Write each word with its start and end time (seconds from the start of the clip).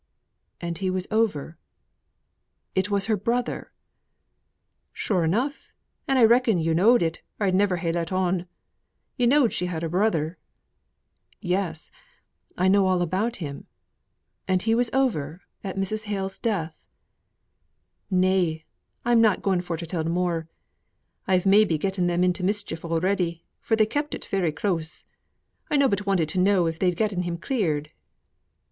"And 0.59 0.79
he 0.79 0.89
was 0.89 1.07
over. 1.11 1.59
It 2.73 2.89
was 2.89 3.05
her 3.05 3.15
brother." 3.15 3.71
"Sure 4.91 5.23
enough, 5.23 5.71
and 6.07 6.17
I 6.17 6.23
reckoned 6.23 6.63
yo' 6.63 6.73
knowed 6.73 7.03
it, 7.03 7.21
or 7.39 7.45
I'd 7.45 7.53
never 7.53 7.77
ha' 7.77 7.93
let 7.93 8.11
on. 8.11 8.47
Yo' 9.15 9.27
knowed 9.27 9.53
she 9.53 9.67
had 9.67 9.83
a 9.83 9.89
brother?" 9.89 10.39
"Yes, 11.39 11.91
I 12.57 12.67
know 12.67 12.87
all 12.87 13.03
about 13.03 13.35
him. 13.35 13.67
And 14.47 14.63
he 14.63 14.73
was 14.73 14.89
over 14.91 15.41
at 15.63 15.77
Mrs. 15.77 16.05
Hale's 16.05 16.39
death?" 16.39 16.87
"Nay! 18.09 18.65
I'm 19.05 19.21
not 19.21 19.43
going 19.43 19.61
for 19.61 19.77
to 19.77 19.85
tell 19.85 20.03
more. 20.03 20.49
I've 21.27 21.45
maybe 21.45 21.77
getten 21.77 22.07
them 22.07 22.23
into 22.23 22.43
mischief 22.43 22.83
already, 22.83 23.45
for 23.59 23.75
they 23.75 23.85
kept 23.85 24.15
it 24.15 24.25
very 24.25 24.51
close. 24.51 25.05
I 25.69 25.75
nobbut 25.77 26.07
wanted 26.07 26.27
to 26.29 26.39
know 26.39 26.65
if 26.65 26.79
they'd 26.79 26.97
getten 26.97 27.21
him 27.21 27.37
cleared?" 27.37 27.91